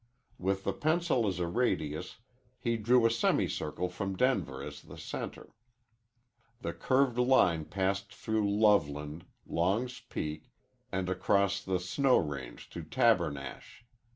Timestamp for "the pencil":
0.63-1.27